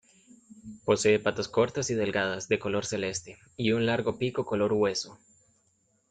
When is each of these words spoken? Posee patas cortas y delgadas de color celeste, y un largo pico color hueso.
Posee 0.83 1.19
patas 1.19 1.47
cortas 1.47 1.91
y 1.91 1.93
delgadas 1.93 2.47
de 2.47 2.57
color 2.57 2.87
celeste, 2.87 3.37
y 3.55 3.73
un 3.73 3.85
largo 3.85 4.17
pico 4.17 4.45
color 4.47 4.73
hueso. 4.73 5.19